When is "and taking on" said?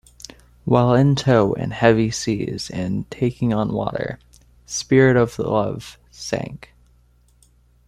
2.71-3.71